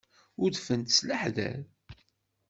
[0.43, 1.59] Udfent-d s leḥder.